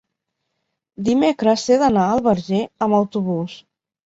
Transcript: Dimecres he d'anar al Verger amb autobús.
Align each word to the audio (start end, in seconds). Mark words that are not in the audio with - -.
Dimecres 1.09 1.67
he 1.67 1.77
d'anar 1.83 2.07
al 2.15 2.25
Verger 2.29 2.63
amb 2.89 2.99
autobús. 3.03 3.61